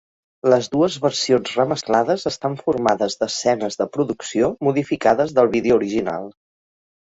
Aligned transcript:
Les 0.51 0.67
dues 0.75 0.93
versions 1.01 1.51
remesclades 1.59 2.25
estan 2.31 2.55
formades 2.61 3.17
d'escenes 3.19 3.77
de 3.83 3.87
producció 3.99 4.51
modificades 4.69 5.37
del 5.41 5.53
vídeo 5.59 5.79
original. 5.85 6.27